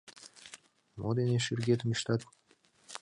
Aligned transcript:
-Мо 0.99 1.09
дене 1.17 1.37
шӱргетым 1.45 1.89
ӱштат? 1.95 2.21